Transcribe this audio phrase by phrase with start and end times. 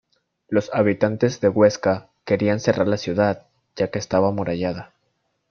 [0.49, 4.93] Los habitantes de Huesca querían cerrar la ciudad ya que estaba amurallada.